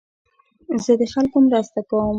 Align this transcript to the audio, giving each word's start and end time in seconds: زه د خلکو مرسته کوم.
زه 0.83 0.93
د 0.99 1.03
خلکو 1.13 1.37
مرسته 1.47 1.79
کوم. 1.89 2.09